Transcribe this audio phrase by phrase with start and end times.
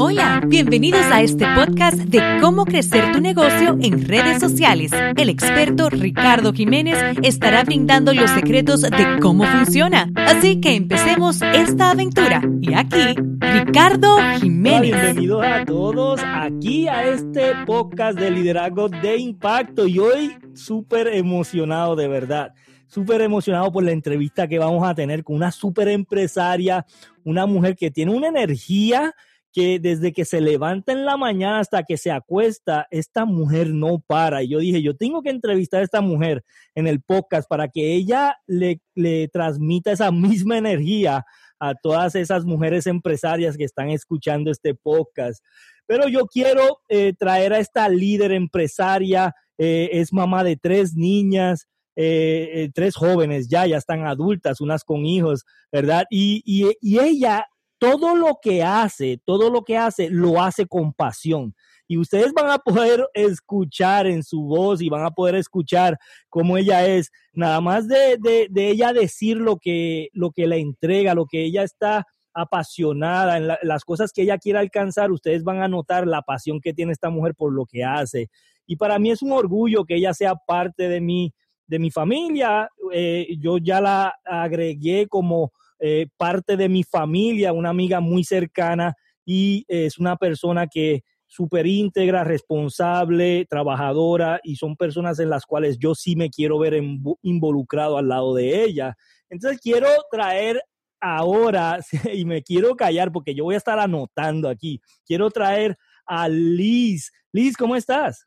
[0.00, 4.92] Hola, bienvenidos a este podcast de cómo crecer tu negocio en redes sociales.
[5.16, 10.08] El experto Ricardo Jiménez estará brindando los secretos de cómo funciona.
[10.14, 12.40] Así que empecemos esta aventura.
[12.60, 14.92] Y aquí, Ricardo Jiménez.
[14.92, 19.88] Bienvenidos a todos aquí a este podcast de liderazgo de impacto.
[19.88, 22.54] Y hoy súper emocionado de verdad
[22.86, 26.86] súper emocionado por la entrevista que vamos a tener con una súper empresaria,
[27.22, 29.14] una mujer que tiene una energía
[29.58, 34.42] desde que se levanta en la mañana hasta que se acuesta, esta mujer no para.
[34.42, 36.44] Y yo dije, yo tengo que entrevistar a esta mujer
[36.74, 41.24] en el podcast para que ella le, le transmita esa misma energía
[41.60, 45.44] a todas esas mujeres empresarias que están escuchando este podcast.
[45.86, 51.66] Pero yo quiero eh, traer a esta líder empresaria, eh, es mamá de tres niñas,
[51.96, 56.04] eh, tres jóvenes ya, ya están adultas, unas con hijos, ¿verdad?
[56.10, 57.44] Y, y ella
[57.78, 61.54] todo lo que hace, todo lo que hace, lo hace con pasión.
[61.86, 66.58] Y ustedes van a poder escuchar en su voz y van a poder escuchar cómo
[66.58, 67.10] ella es.
[67.32, 68.18] Nada más de,
[68.54, 73.84] ella decir lo que, lo que le entrega, lo que ella está apasionada en las
[73.84, 77.34] cosas que ella quiere alcanzar, ustedes van a notar la pasión que tiene esta mujer
[77.34, 78.28] por lo que hace.
[78.66, 81.32] Y para mí es un orgullo que ella sea parte de mi,
[81.66, 82.68] de mi familia.
[82.92, 88.94] Eh, yo ya la agregué como eh, parte de mi familia, una amiga muy cercana
[89.24, 95.78] y es una persona que súper íntegra, responsable, trabajadora y son personas en las cuales
[95.78, 96.82] yo sí me quiero ver
[97.22, 98.96] involucrado al lado de ella.
[99.28, 100.62] Entonces quiero traer
[101.00, 101.78] ahora,
[102.12, 107.12] y me quiero callar porque yo voy a estar anotando aquí, quiero traer a Liz.
[107.32, 108.26] Liz, ¿cómo estás?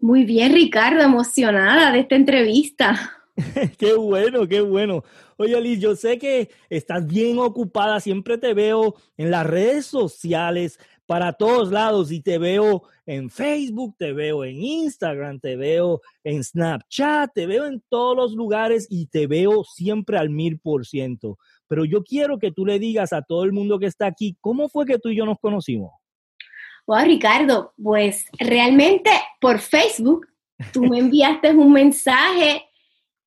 [0.00, 3.19] Muy bien, Ricardo, emocionada de esta entrevista.
[3.78, 5.04] qué bueno, qué bueno.
[5.36, 10.78] Oye, Liz, yo sé que estás bien ocupada, siempre te veo en las redes sociales
[11.06, 16.44] para todos lados y te veo en Facebook, te veo en Instagram, te veo en
[16.44, 21.36] Snapchat, te veo en todos los lugares y te veo siempre al mil por ciento.
[21.66, 24.68] Pero yo quiero que tú le digas a todo el mundo que está aquí, ¿cómo
[24.68, 25.92] fue que tú y yo nos conocimos?
[26.86, 30.26] Wow, Ricardo, pues realmente por Facebook,
[30.72, 32.69] tú me enviaste un mensaje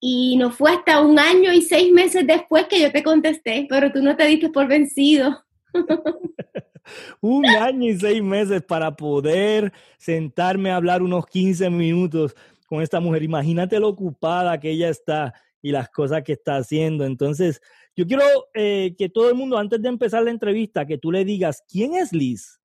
[0.05, 3.89] y no fue hasta un año y seis meses después que yo te contesté, pero
[3.89, 5.45] tú no te diste por vencido.
[7.21, 12.35] un año y seis meses para poder sentarme a hablar unos 15 minutos
[12.67, 13.23] con esta mujer.
[13.23, 17.05] Imagínate lo ocupada que ella está y las cosas que está haciendo.
[17.05, 17.61] Entonces,
[17.95, 21.23] yo quiero eh, que todo el mundo, antes de empezar la entrevista, que tú le
[21.23, 22.59] digas, ¿quién es Liz?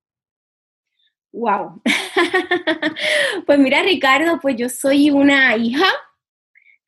[1.31, 1.81] Wow.
[3.47, 5.87] pues mira, Ricardo, pues yo soy una hija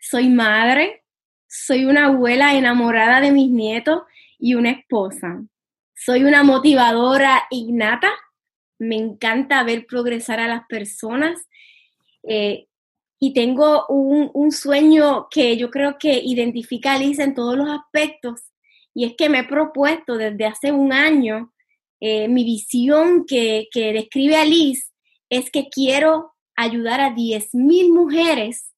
[0.00, 1.04] soy madre,
[1.46, 4.02] soy una abuela enamorada de mis nietos
[4.38, 5.42] y una esposa.
[5.94, 8.10] Soy una motivadora innata.
[8.78, 11.38] Me encanta ver progresar a las personas.
[12.22, 12.66] Eh,
[13.18, 18.40] y tengo un, sueño que yo creo que identifica a Lisa en todos los aspectos.
[18.94, 21.52] Y es que me he propuesto desde hace un año,
[22.00, 24.90] eh, mi visión que, que describe a Liz
[25.28, 28.70] es que quiero ayudar a 10.000 mujeres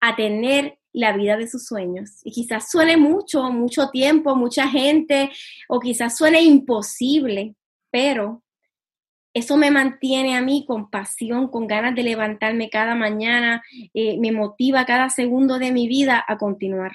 [0.00, 2.20] a tener la vida de sus sueños.
[2.24, 5.30] Y quizás suene mucho, mucho tiempo, mucha gente,
[5.68, 7.54] o quizás suene imposible,
[7.90, 8.42] pero
[9.34, 13.62] eso me mantiene a mí con pasión, con ganas de levantarme cada mañana,
[13.92, 16.92] eh, me motiva cada segundo de mi vida a continuar.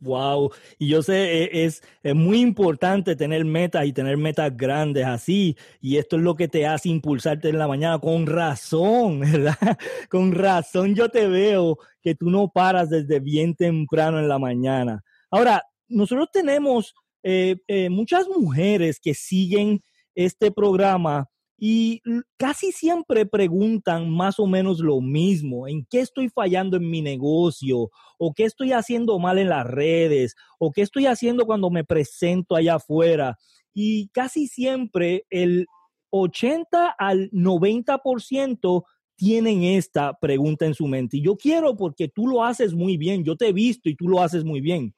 [0.00, 5.04] Wow, y yo sé, e, es, es, muy importante tener metas y tener metas grandes
[5.04, 9.76] así, y esto es lo que te hace impulsarte en la mañana, con razón, ¿verdad?
[10.08, 15.02] Con razón yo te veo que tú no paras desde bien temprano en la mañana.
[15.30, 16.94] Ahora, nosotros tenemos
[17.24, 19.82] eh, eh, muchas mujeres que siguen
[20.14, 21.28] este programa
[21.60, 22.02] y
[22.36, 27.90] casi siempre preguntan más o menos lo mismo, en qué estoy fallando en mi negocio,
[28.16, 32.54] o qué estoy haciendo mal en las redes, o qué estoy haciendo cuando me presento
[32.54, 33.36] allá afuera.
[33.74, 35.66] Y casi siempre el
[36.10, 38.84] 80 al 90%
[39.16, 41.16] tienen esta pregunta en su mente.
[41.16, 44.08] Y yo quiero porque tú lo haces muy bien, yo te he visto y tú
[44.08, 44.94] lo haces muy bien.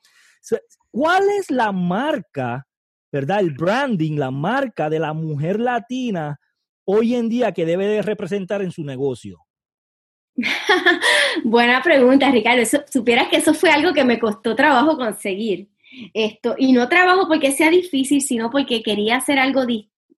[0.91, 2.67] ¿Cuál es la marca,
[3.11, 3.41] verdad?
[3.41, 6.39] El branding, la marca de la mujer latina
[6.91, 9.39] hoy en día que debe de representar en su negocio?
[11.45, 12.63] Buena pregunta, Ricardo.
[12.91, 15.69] supieras que eso fue algo que me costó trabajo conseguir.
[16.15, 19.63] Esto, y no trabajo porque sea difícil, sino porque quería hacer algo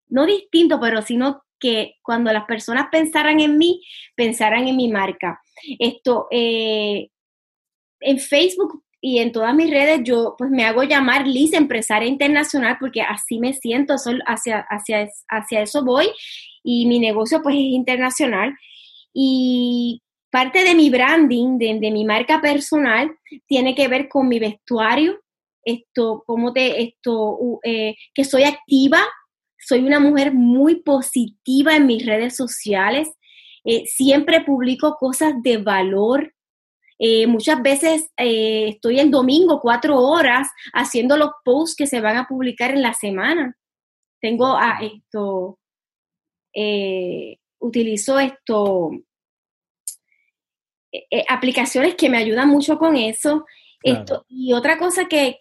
[0.08, 3.82] no distinto, pero sino que cuando las personas pensaran en mí,
[4.14, 5.40] pensaran en mi marca.
[5.78, 7.08] Esto, eh,
[8.00, 12.76] en Facebook y en todas mis redes yo pues me hago llamar Liz Empresaria Internacional
[12.78, 16.08] porque así me siento, hacia, hacia, hacia eso voy
[16.62, 18.54] y mi negocio pues es internacional.
[19.12, 23.14] Y parte de mi branding, de, mi marca personal,
[23.46, 25.20] tiene que ver con mi vestuario,
[25.62, 29.00] esto, cómo te, esto, eh, que soy activa,
[29.58, 33.10] soy una mujer muy positiva en mis redes sociales,
[33.64, 36.34] eh, siempre publico cosas de valor.
[36.98, 42.26] Eh, muchas veces estoy el domingo cuatro horas haciendo los posts que se van a
[42.26, 43.56] publicar en la semana.
[44.20, 45.58] Tengo a esto,
[47.62, 48.90] utilizo esto,
[50.92, 53.46] eh, eh, aplicaciones que me ayudan mucho con eso.
[53.82, 55.36] Esto, y otra cosa que,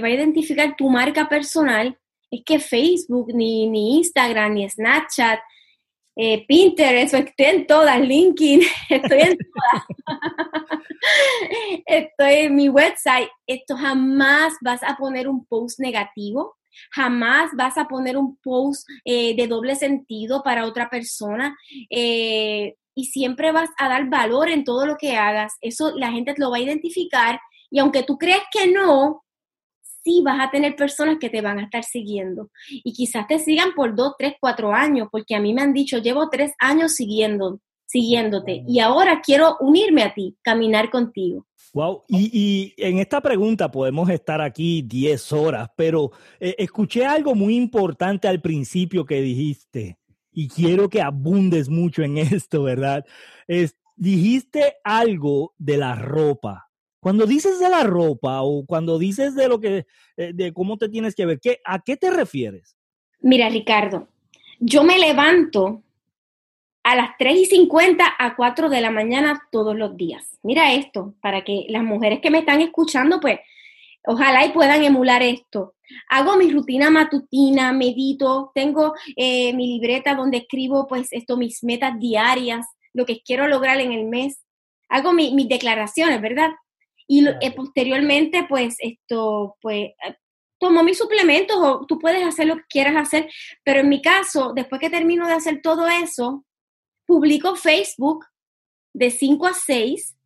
[0.00, 1.98] va a identificar tu marca personal
[2.30, 5.38] es que Facebook, ni, ni Instagram, ni Snapchat,
[6.16, 9.84] eh, Pinterest, estoy en todas, LinkedIn, estoy en todas.
[11.86, 13.28] estoy en mi website.
[13.46, 16.56] Esto jamás vas a poner un post negativo,
[16.90, 21.56] jamás vas a poner un post de doble sentido para otra persona
[21.90, 25.54] y siempre vas a dar valor en todo lo que hagas.
[25.60, 27.40] Eso la gente lo va a identificar
[27.70, 29.24] y aunque tú creas que no,
[30.04, 32.50] sí vas a tener personas que te van a estar siguiendo.
[32.68, 35.98] Y quizás te sigan por dos, tres, cuatro años, porque a mí me han dicho,
[35.98, 37.60] llevo tres años siguiendo,
[37.92, 41.46] siguiéndote y ahora quiero unirme a ti, caminar contigo.
[41.74, 46.10] Wow, y, en esta pregunta podemos estar aquí 10 horas, pero
[46.40, 49.98] eh, escuché algo muy importante al principio que dijiste
[50.32, 53.04] y quiero que abundes mucho en esto, ¿verdad?
[53.46, 56.70] Es, dijiste algo de la ropa.
[56.98, 59.86] Cuando dices de la ropa o cuando dices de lo que,
[60.16, 62.76] eh, de cómo te tienes que ver, ¿qué, ¿a qué te refieres?
[63.20, 64.08] Mira, Ricardo,
[64.60, 65.82] yo me levanto
[66.82, 70.38] a las 3 y 50 a 4 de la mañana todos los días.
[70.42, 73.38] Mira esto, para que las mujeres que me están escuchando, pues,
[74.04, 75.74] ojalá y puedan emular esto.
[76.08, 81.98] Hago mi rutina matutina, medito, tengo eh, mi libreta donde escribo pues esto, mis metas
[81.98, 84.42] diarias, lo que quiero lograr en el mes.
[84.88, 86.50] Hago mis declaraciones, ¿verdad?
[87.06, 89.90] Y eh, posteriormente pues esto, pues
[90.58, 93.28] tomo mis suplementos o tú puedes hacer lo que quieras hacer,
[93.64, 96.44] pero en mi caso, después que termino de hacer todo eso,
[97.12, 98.24] publico Facebook
[98.94, 100.16] de 5 a 6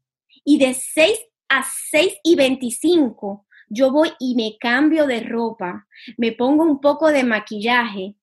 [0.44, 1.18] y de 6
[1.48, 7.08] a 6 y 25 yo voy y me cambio de ropa, me pongo un poco
[7.08, 8.14] de maquillaje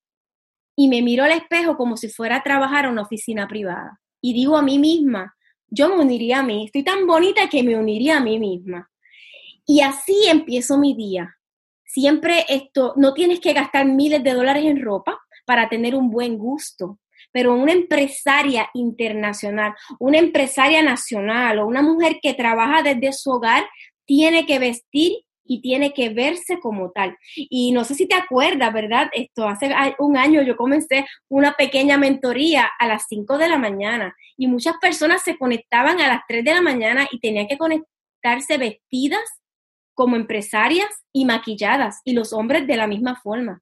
[0.78, 4.00] y me miro al espejo como si fuera a trabajar en una oficina privada.
[4.22, 5.36] Y digo a mí misma,
[5.68, 8.90] yo me uniría a mí, estoy tan bonita que me uniría a mí misma.
[9.66, 11.36] Y así empiezo mi día.
[11.84, 16.38] Siempre esto, no tienes que gastar miles de dólares en ropa para tener un buen
[16.38, 17.00] gusto,
[17.32, 23.66] pero una empresaria internacional, una empresaria nacional o una mujer que trabaja desde su hogar
[24.06, 27.18] tiene que vestir y tiene que verse como tal.
[27.36, 29.10] Y no sé si te acuerdas, ¿verdad?
[29.14, 34.16] Esto hace un año yo comencé una pequeña mentoría a las 5 de la mañana
[34.38, 38.58] y muchas personas se conectaban a las 3 de la mañana y tenían que conectarse
[38.58, 39.24] vestidas
[39.94, 43.62] como empresarias y maquilladas y los hombres de la misma forma.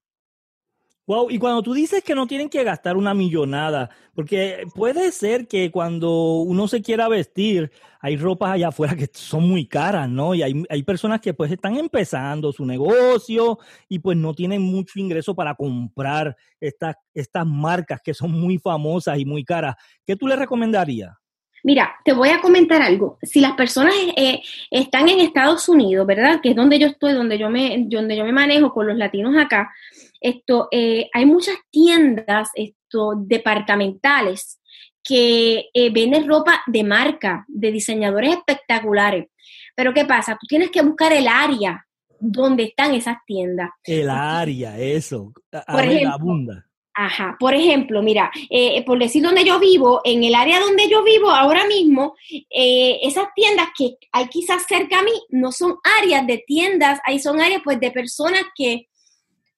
[1.06, 5.48] Wow, y cuando tú dices que no tienen que gastar una millonada, porque puede ser
[5.48, 10.32] que cuando uno se quiera vestir, hay ropas allá afuera que son muy caras, ¿no?
[10.32, 13.58] Y hay, hay personas que pues están empezando su negocio
[13.88, 19.18] y pues no tienen mucho ingreso para comprar estas, estas marcas que son muy famosas
[19.18, 19.74] y muy caras.
[20.06, 21.21] ¿Qué tú le recomendarías?
[21.64, 23.18] Mira, te voy a comentar algo.
[23.22, 24.40] Si las personas eh,
[24.70, 26.40] están en Estados Unidos, ¿verdad?
[26.42, 29.36] Que es donde yo estoy, donde yo me, donde yo me manejo con los latinos
[29.36, 29.72] acá,
[30.20, 34.60] esto, eh, hay muchas tiendas esto, departamentales
[35.04, 39.26] que eh, venden ropa de marca, de diseñadores espectaculares.
[39.74, 40.36] Pero ¿qué pasa?
[40.40, 41.84] Tú tienes que buscar el área
[42.18, 43.70] donde están esas tiendas.
[43.82, 45.32] El área, eso.
[45.50, 46.66] Por abunda.
[46.94, 51.02] Ajá, por ejemplo, mira, eh, por decir donde yo vivo, en el área donde yo
[51.02, 52.14] vivo ahora mismo,
[52.50, 57.40] esas tiendas que hay quizás cerca a mí no son áreas de tiendas, ahí son
[57.40, 58.88] áreas pues de personas que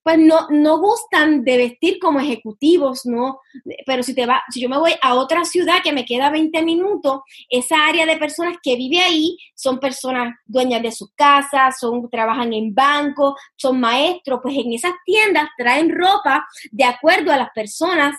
[0.05, 3.41] pues no, no gustan de vestir como ejecutivos, ¿no?
[3.87, 6.63] Pero si, te va, si yo me voy a otra ciudad que me queda 20
[6.63, 12.11] minutos, esa área de personas que vive ahí son personas dueñas de sus casas, son,
[12.11, 17.49] trabajan en banco, son maestros, pues en esas tiendas traen ropa de acuerdo a las
[17.55, 18.15] personas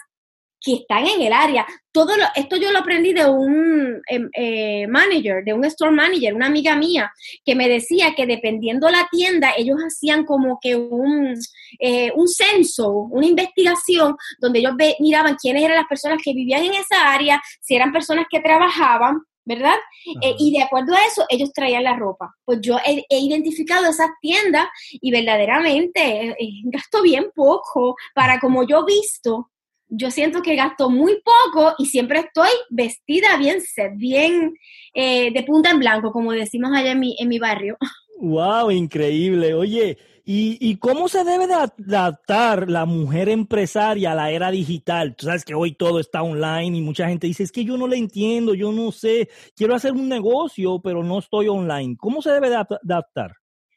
[0.66, 1.66] que están en el área.
[1.92, 6.48] Todo esto yo lo aprendí de un em, eh, manager, de un store manager, una
[6.48, 7.12] amiga mía,
[7.46, 11.36] que me decía que dependiendo la tienda, ellos hacían como que un,
[11.80, 16.74] eh, un censo, una investigación, donde ellos miraban quiénes eran las personas que vivían en
[16.74, 19.76] esa área, si eran personas que trabajaban ¿verdad?
[20.22, 22.36] Eh, y de acuerdo a eso, ellos traían la ropa.
[22.44, 28.68] Pues yo he, identificado esas tiendas y verdaderamente eh, eh, gasto bien poco para como
[28.68, 29.52] yo visto.
[29.88, 33.60] Yo siento que gasto muy poco y siempre estoy vestida bien
[33.96, 34.54] bien
[34.94, 37.78] de punta en blanco, como decimos allá en mi, en mi barrio.
[38.20, 38.72] ¡Wow!
[38.72, 39.54] Increíble.
[39.54, 45.16] Oye, ¿Y, cómo se debe de adaptar la mujer empresaria a la era digital?
[45.16, 47.88] Tú sabes que hoy todo está online y mucha gente dice, es que yo no
[47.88, 51.96] le entiendo, yo no sé, quiero hacer un negocio, pero no estoy online.
[51.98, 53.36] ¿Cómo se debe de adaptar?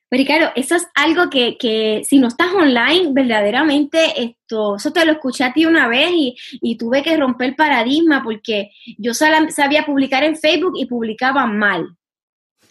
[0.09, 5.05] Pues Ricardo, eso es algo que, que, si no estás online, verdaderamente esto, eso te
[5.05, 9.13] lo escuché a ti una vez y, y tuve que romper el paradigma porque yo
[9.13, 11.87] sabía publicar en Facebook y publicaba mal.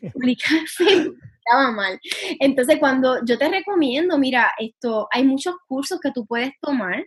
[0.13, 1.17] Publicar en Facebook
[1.47, 1.99] estaba mal.
[2.39, 7.05] Entonces, cuando yo te recomiendo, mira, esto, hay muchos cursos que tú puedes tomar.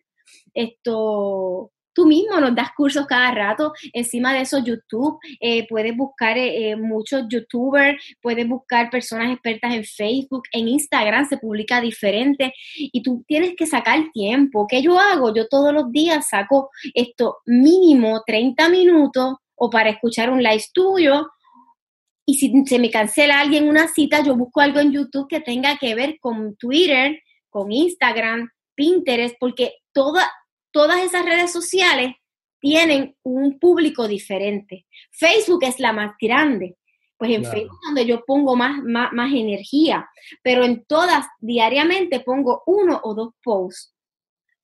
[0.54, 3.72] Esto, tú mismo nos das cursos cada rato.
[3.92, 9.74] Encima de eso, YouTube, eh, puedes buscar eh, eh, muchos YouTubers, puedes buscar personas expertas
[9.74, 14.66] en Facebook, en Instagram se publica diferente y tú tienes que sacar tiempo.
[14.68, 15.34] ¿Qué yo hago?
[15.34, 21.26] Yo todos los días saco esto mínimo 30 minutos o para escuchar un live tuyo
[22.30, 25.76] y si se me cancela alguien una cita, yo busco algo en YouTube que tenga
[25.78, 30.30] que ver con Twitter, con Instagram, Pinterest, porque toda,
[30.72, 32.14] todas esas redes sociales
[32.60, 34.86] tienen un público diferente.
[35.10, 36.76] Facebook es la más grande.
[37.16, 40.08] Pues en Facebook es donde yo pongo más, más, más energía,
[40.42, 43.94] pero en todas diariamente pongo uno o dos posts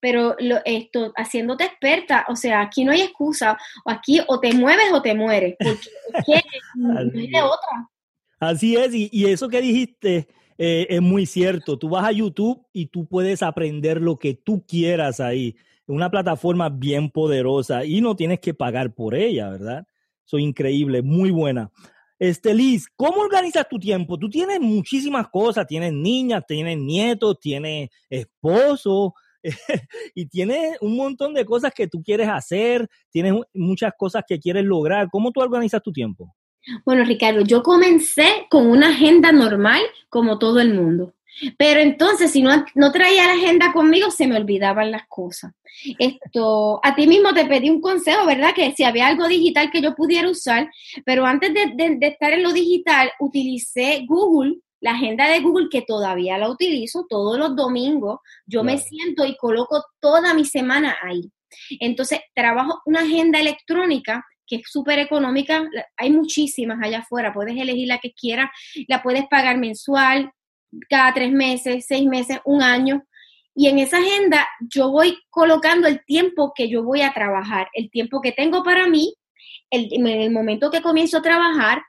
[0.06, 4.52] pero lo, esto, haciéndote experta, o sea, aquí no hay excusa, o aquí o te
[4.52, 5.88] mueves o te mueres, porque
[6.76, 7.90] no hay de otra.
[8.38, 11.78] Así es, y, eso que dijiste eh, es muy cierto.
[11.78, 15.56] Tú vas a YouTube y tú puedes aprender lo que tú quieras ahí.
[15.86, 19.86] Una plataforma bien poderosa y no tienes que pagar por ella, ¿verdad?
[20.24, 21.70] Soy increíble, muy buena.
[22.18, 24.18] Este, Liz, ¿cómo organizas tu tiempo?
[24.18, 29.14] Tú tienes muchísimas cosas, tienes niñas, tienes nietos, tienes esposo,
[30.14, 34.64] y tienes un montón de cosas que tú quieres hacer, tienes muchas cosas que quieres
[34.64, 35.08] lograr.
[35.10, 36.34] ¿Cómo tú organizas tu tiempo?
[36.84, 41.14] Bueno, Ricardo, yo comencé con una agenda normal como todo el mundo.
[41.58, 45.52] Pero entonces, si no, no traía la agenda conmigo, se me olvidaban las cosas.
[45.98, 48.54] Esto, a ti mismo te pedí un consejo, ¿verdad?
[48.54, 50.70] Que si había algo digital que yo pudiera usar,
[51.04, 56.38] pero antes de estar en lo digital, utilicé Google la agenda de Google que todavía
[56.38, 61.30] la utilizo todos los domingos, yo me siento y coloco toda mi semana ahí.
[61.80, 67.88] Entonces, trabajo una agenda electrónica que es súper económica, hay muchísimas allá afuera, puedes elegir
[67.88, 68.48] la que quieras,
[68.86, 70.30] la puedes pagar mensual,
[70.88, 73.04] cada tres meses, seis meses, un año.
[73.54, 77.90] Y en esa agenda yo voy colocando el tiempo que yo voy a trabajar, el
[77.90, 79.14] tiempo que tengo para mí,
[79.70, 81.82] en el momento que comienzo a trabajar,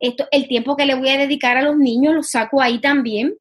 [0.00, 3.36] esto, el tiempo que le voy a dedicar a los niños lo saco ahí también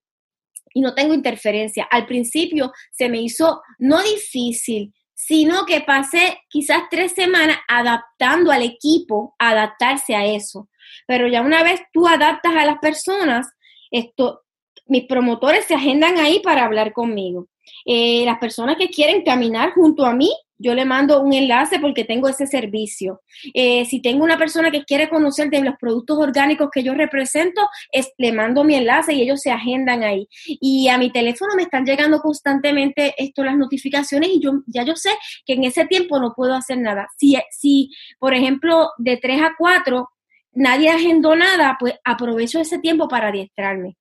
[0.74, 1.88] y no tengo interferencia.
[1.90, 8.64] Al principio se me hizo no difícil, sino que pasé quizás tres semanas adaptando al
[8.64, 10.70] equipo, adaptarse a eso.
[11.08, 13.48] Pero ya una vez tú adaptas a las personas,
[13.90, 14.44] esto,
[14.90, 17.48] mis promotores se agendan ahí para hablar conmigo.
[17.86, 22.04] Eh, las personas que quieren caminar junto a mí, yo le mando un enlace porque
[22.04, 23.22] tengo ese servicio.
[23.54, 27.62] Eh, si tengo una persona que quiere conocer de los productos orgánicos que yo represento,
[27.92, 30.28] es, le mando mi enlace y ellos se agendan ahí.
[30.46, 34.96] Y a mi teléfono me están llegando constantemente esto, las notificaciones y yo ya yo
[34.96, 35.12] sé
[35.46, 37.08] que en ese tiempo no puedo hacer nada.
[37.18, 40.10] Si, si por ejemplo, de 3 a 4
[40.54, 43.99] nadie agendó nada, pues aprovecho ese tiempo para adiestrarme.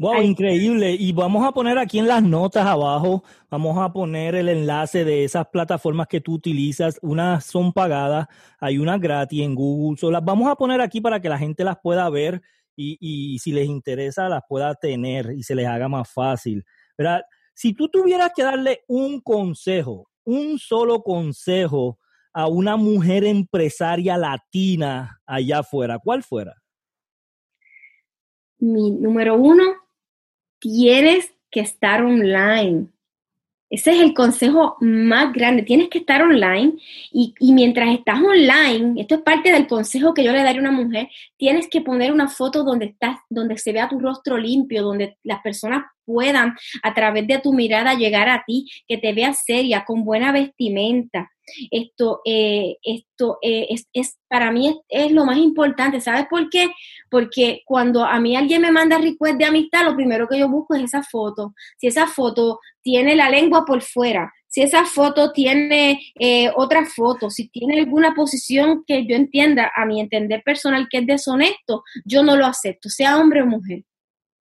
[0.00, 0.96] Wow, increíble.
[0.98, 5.24] Y vamos a poner aquí en las notas abajo, vamos a poner el enlace de
[5.24, 6.98] esas plataformas que tú utilizas.
[7.02, 8.26] Unas son pagadas,
[8.58, 10.10] hay unas gratis en Google.
[10.10, 12.40] las vamos a poner aquí para que la gente las pueda ver
[12.74, 16.64] y, y si les interesa las pueda tener y se les haga más fácil.
[16.96, 17.20] ¿verdad?
[17.52, 21.98] Si tú tuvieras que darle un consejo, un solo consejo
[22.32, 26.54] a una mujer empresaria latina allá afuera, ¿cuál fuera?
[28.60, 29.64] Mi número uno,
[30.60, 32.86] tienes que estar online.
[33.70, 35.62] Ese es el consejo más grande.
[35.62, 36.72] Tienes que estar online
[37.12, 40.72] y, mientras estás online, esto es parte del consejo que yo le daría a una
[40.72, 45.16] mujer, tienes que poner una foto donde estás, donde se vea tu rostro limpio, donde
[45.22, 49.84] las personas puedan a través de tu mirada llegar a ti, que te veas seria,
[49.84, 51.30] con buena vestimenta.
[51.70, 56.00] Esto, eh, esto eh, es, para mí es, lo más importante.
[56.00, 56.70] ¿Sabes por qué?
[57.10, 60.74] Porque cuando a mí alguien me manda request de amistad, lo primero que yo busco
[60.74, 61.54] es esa foto.
[61.78, 67.30] Si esa foto tiene la lengua por fuera, si esa foto tiene eh, otra foto,
[67.30, 72.22] si tiene alguna posición que yo entienda, a mi entender personal, que es deshonesto, yo
[72.24, 73.84] no lo acepto, sea hombre o mujer.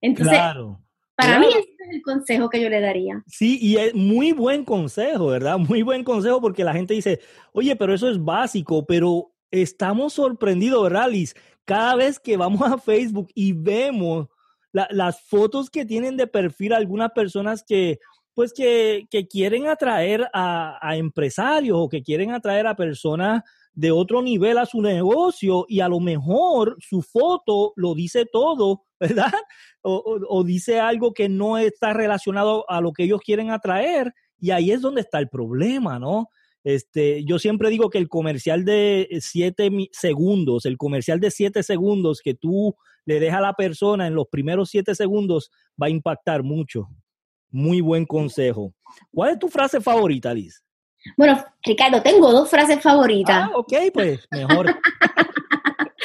[0.01, 0.81] Entonces, Claro.
[1.19, 1.47] Para claro.
[1.47, 3.21] mí ese es el consejo que yo le daría.
[3.27, 5.57] Sí, y es muy buen consejo, ¿verdad?
[5.77, 7.19] Muy buen consejo porque la gente dice,
[7.51, 11.35] oye, pero eso es básico, pero estamos sorprendidos, ¿verdad, Liz?
[11.65, 14.27] Cada vez que vamos a Facebook y vemos
[14.71, 17.99] la- las fotos que tienen de perfil algunas personas que,
[18.33, 23.91] pues, que, que quieren atraer a, a empresarios o que quieren atraer a personas de
[23.91, 29.31] otro nivel a su negocio y a lo mejor su foto lo dice todo, ¿verdad?
[29.81, 34.13] o, o- o dice algo que no está relacionado a lo que ellos quieren atraer
[34.39, 36.29] y ahí es donde está el problema, ¿no?
[36.63, 42.19] Este, yo siempre digo que el comercial de siete segundos, el comercial de siete segundos
[42.21, 42.75] que tú
[43.05, 45.49] le dejas a la persona en los primeros siete segundos
[45.81, 46.87] va a impactar mucho.
[47.49, 48.73] Muy buen consejo.
[49.11, 50.61] ¿Cuál es tu frase favorita, Liz?
[51.15, 53.47] Bueno, Ricardo, tengo dos frases favoritas.
[53.49, 54.67] Ah, ok, pues mejor.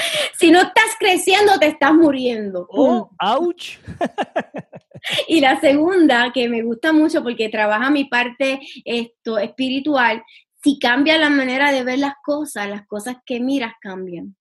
[0.39, 2.67] Si no estás creciendo, te estás muriendo.
[2.71, 3.79] Oh, ouch.
[5.29, 10.23] Y la segunda, que me gusta mucho porque trabaja mi parte esto, espiritual,
[10.63, 14.35] si cambia la manera de ver las cosas, las cosas que miras cambian.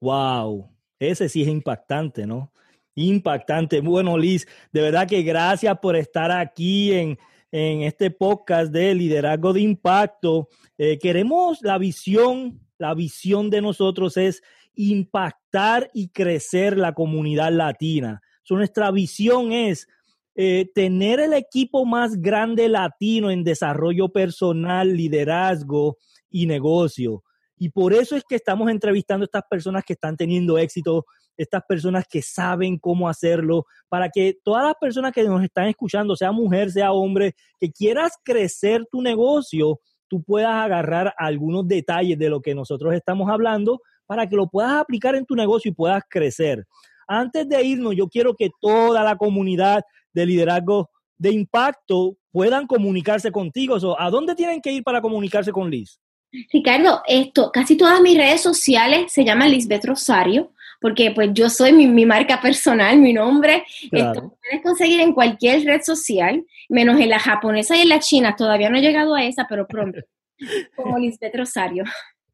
[0.00, 0.68] Wow,
[0.98, 2.52] ese sí es impactante, ¿no?
[2.96, 3.80] Impactante.
[3.80, 7.18] Bueno, Liz, de verdad que gracias por estar aquí en,
[7.52, 10.48] en este podcast de Liderazgo de Impacto.
[10.76, 14.42] Eh, queremos la visión, la visión de nosotros es
[14.74, 18.20] impactar y crecer la comunidad latina.
[18.42, 19.86] So, nuestra visión es
[20.34, 25.98] eh, tener el equipo más grande latino en desarrollo personal, liderazgo
[26.30, 27.22] y negocio.
[27.56, 31.04] Y por eso es que estamos entrevistando a estas personas que están teniendo éxito,
[31.36, 36.16] estas personas que saben cómo hacerlo, para que todas las personas que nos están escuchando,
[36.16, 42.30] sea mujer, sea hombre, que quieras crecer tu negocio, tú puedas agarrar algunos detalles de
[42.30, 43.80] lo que nosotros estamos hablando
[44.12, 46.66] para que lo puedas aplicar en tu negocio y puedas crecer.
[47.08, 53.32] Antes de irnos, yo quiero que toda la comunidad de liderazgo de impacto puedan comunicarse
[53.32, 53.80] contigo.
[53.80, 55.98] So, ¿A dónde tienen que ir para comunicarse con Liz?
[56.52, 61.72] Ricardo, esto, casi todas mis redes sociales se llaman Lisbeth Rosario, porque pues yo soy
[61.72, 63.64] mi, mi marca personal, mi nombre.
[63.88, 64.12] Claro.
[64.12, 68.36] Esto puedes conseguir en cualquier red social, menos en la japonesa y en la china.
[68.36, 70.00] Todavía no he llegado a esa, pero pronto.
[70.76, 71.84] Como Lisbeth Rosario.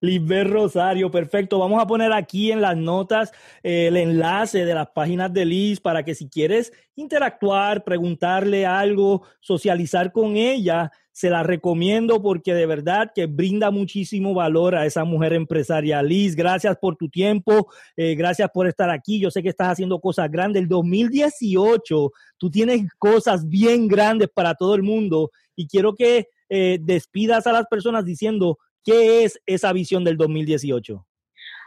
[0.00, 1.58] Lisbeth Rosario, perfecto.
[1.58, 3.32] Vamos a poner aquí en las notas
[3.62, 9.22] eh, el enlace de las páginas de Liz para que si quieres interactuar, preguntarle algo,
[9.40, 15.02] socializar con ella, se la recomiendo porque de verdad que brinda muchísimo valor a esa
[15.02, 16.00] mujer empresaria.
[16.00, 19.18] Liz, gracias por tu tiempo, eh, gracias por estar aquí.
[19.18, 20.62] Yo sé que estás haciendo cosas grandes.
[20.62, 26.78] El 2018, tú tienes cosas bien grandes para todo el mundo y quiero que eh,
[26.80, 31.04] despidas a las personas diciendo qué es esa visión del 2018.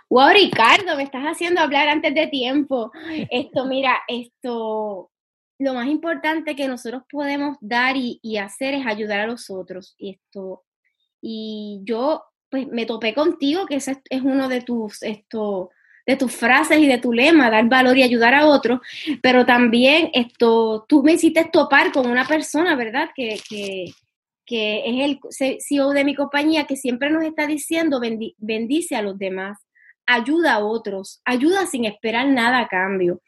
[0.10, 2.91] Wow, Ricardo, me estás haciendo hablar antes de tiempo.
[3.30, 5.10] Esto, mira, esto,
[5.58, 9.95] lo más importante que nosotros podemos dar y, hacer es ayudar a los otros.
[9.97, 10.63] Y esto,
[11.21, 15.69] y yo, pues, me topé contigo, que ese es uno de tus, esto,
[16.06, 18.80] de tus frases y de tu lema, dar valor y ayudar a otros,
[19.21, 23.10] pero también esto, tú me hiciste topar con una persona, ¿verdad?
[23.15, 23.39] Que,
[24.52, 29.02] que es el CEO de mi compañía, que siempre nos está diciendo, bendi bendice a
[29.02, 29.58] los demás
[30.06, 33.22] ayuda a otros, ayuda sin esperar nada a cambio.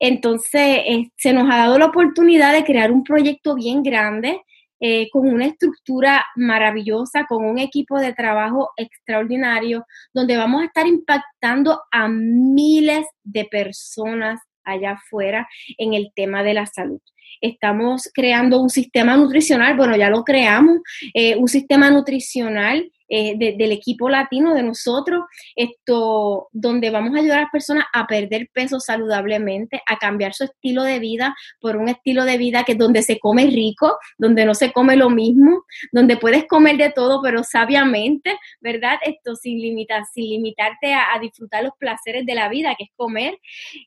[0.00, 4.40] Entonces, eh, se nos ha dado la oportunidad de crear un proyecto bien grande,
[4.80, 10.86] eh, con una estructura maravillosa, con un equipo de trabajo extraordinario, donde vamos a estar
[10.86, 17.00] impactando a miles de personas allá afuera en el tema de la salud.
[17.40, 20.78] Estamos creando un sistema nutricional, bueno, ya lo creamos,
[21.14, 27.18] eh, un sistema nutricional eh, de, del equipo latino de nosotros, esto, donde vamos a
[27.18, 31.76] ayudar a las personas a perder peso saludablemente, a cambiar su estilo de vida por
[31.76, 35.64] un estilo de vida que donde se come rico, donde no se come lo mismo,
[35.92, 38.98] donde puedes comer de todo, pero sabiamente, ¿verdad?
[39.04, 42.90] Esto sin limitar, sin limitarte a, a disfrutar los placeres de la vida, que es
[42.96, 43.38] comer.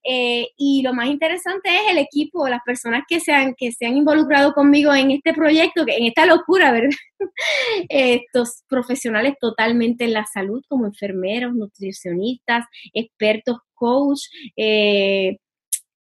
[0.07, 3.85] Eh, y lo más interesante es el equipo, las personas que se han, que se
[3.85, 6.89] han involucrado conmigo en este proyecto, que, en esta locura, ¿verdad?
[7.89, 14.21] Estos profesionales totalmente en la salud, como enfermeros, nutricionistas, expertos, coach,
[14.55, 15.37] eh,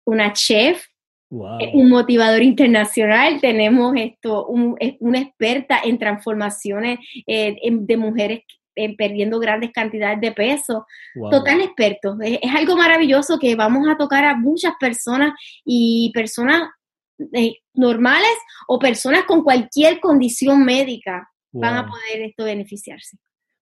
[0.04, 0.84] una chef,
[1.30, 1.60] Wow.
[1.72, 8.40] un motivador internacional, tenemos esto, un, una experta en transformaciones eh, de mujeres
[8.74, 11.30] eh, perdiendo grandes cantidades de peso, Wow.
[11.30, 12.16] total expertos.
[12.22, 15.32] Es, es, algo maravilloso que vamos a tocar a muchas personas
[15.64, 16.81] y personas eh,
[17.74, 18.36] normales
[18.68, 23.18] o personas con cualquier condición médica van a poder esto beneficiarse.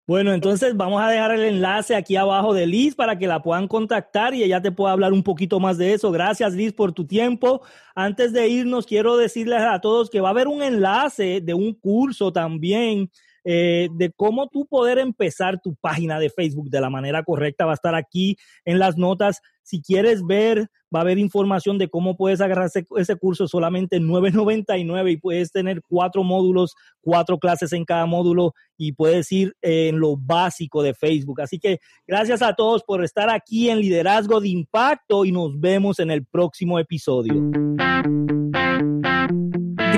[0.06, 3.68] Bueno, entonces vamos a dejar el enlace aquí abajo de Liz para que la puedan
[3.68, 6.10] contactar y ella te pueda hablar un poquito más de eso.
[6.10, 7.62] Gracias Liz por tu tiempo.
[7.94, 11.74] Antes de irnos, quiero decirles a todos que va a haber un enlace de un
[11.74, 13.08] curso también
[13.44, 17.64] eh, de cómo tú poder empezar tu página de Facebook de la manera correcta.
[17.66, 19.40] Va a estar aquí en las notas.
[19.62, 24.08] Si quieres ver, va a haber información de cómo puedes agarrar ese, curso solamente en
[24.08, 30.00] 9.99 y puedes tener cuatro módulos, cuatro clases en cada módulo y puedes ir en
[30.00, 31.40] lo básico de Facebook.
[31.40, 36.00] Así que gracias a todos por estar aquí en Liderazgo de Impacto y nos vemos
[36.00, 37.34] en el próximo episodio.